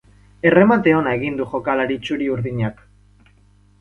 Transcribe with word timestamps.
Erremate 0.51 0.95
ona 1.01 1.13
egin 1.19 1.37
du 1.41 1.47
jokalari 1.51 1.99
txuri-urdinak. 2.07 2.85